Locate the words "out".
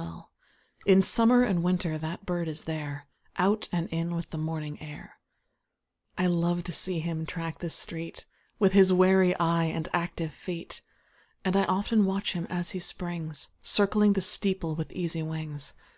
3.36-3.68